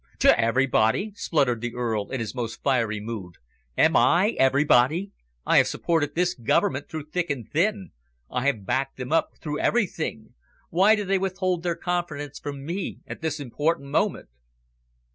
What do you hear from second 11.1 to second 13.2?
withhold their confidence from me,